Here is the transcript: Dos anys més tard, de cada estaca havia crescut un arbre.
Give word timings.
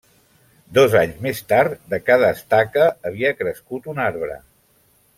Dos 0.77 0.95
anys 1.01 1.19
més 1.25 1.41
tard, 1.53 1.77
de 1.93 2.01
cada 2.09 2.33
estaca 2.39 2.89
havia 3.11 3.35
crescut 3.45 3.95
un 3.95 4.07
arbre. 4.11 4.43